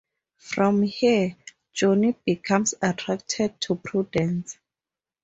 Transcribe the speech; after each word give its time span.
From 0.39 0.81
here, 0.81 1.35
Johnny 1.73 2.15
becomes 2.25 2.73
attracted 2.81 3.61
to 3.61 3.75
Prudence. 3.75 4.57